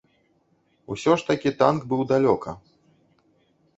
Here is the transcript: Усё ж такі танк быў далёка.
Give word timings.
Усё 0.95 1.13
ж 1.21 1.29
такі 1.29 1.49
танк 1.61 1.81
быў 1.93 2.01
далёка. 2.13 2.51